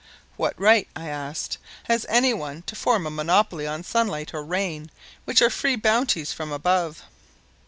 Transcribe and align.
"What 0.35 0.59
right," 0.59 0.87
I 0.95 1.09
asked, 1.09 1.59
"has 1.83 2.07
any 2.09 2.33
one 2.33 2.63
to 2.63 2.75
form 2.75 3.05
a 3.05 3.11
monopoly 3.11 3.67
on 3.67 3.83
sunlight 3.83 4.33
or 4.33 4.43
rain 4.43 4.89
which 5.25 5.43
are 5.43 5.51
free 5.51 5.75
bounties 5.75 6.33
from 6.33 6.51
above?" 6.51 7.03